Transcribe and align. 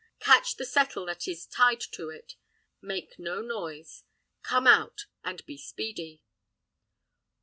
Catch 0.19 0.55
the 0.55 0.65
settle 0.65 1.05
that 1.05 1.27
is 1.27 1.45
tied 1.45 1.79
to 1.79 2.09
it. 2.09 2.33
Make 2.81 3.19
no 3.19 3.39
noise. 3.39 4.03
Come 4.41 4.65
out, 4.65 5.05
and 5.23 5.45
be 5.45 5.59
speedy." 5.59 6.23